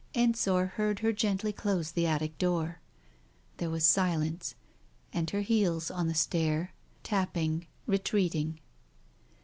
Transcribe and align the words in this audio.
Ensor 0.15 0.65
heard 0.77 0.97
her 1.01 1.13
gently 1.13 1.53
close 1.53 1.91
the 1.91 2.07
attic 2.07 2.39
door. 2.39 2.79
There 3.57 3.69
was 3.69 3.83
silence, 3.85 4.55
and 5.13 5.29
her 5.29 5.41
heels, 5.41 5.91
on 5.91 6.07
the 6.07 6.15
stair, 6.15 6.73
tapped... 7.03 7.37
retreating. 7.85 8.59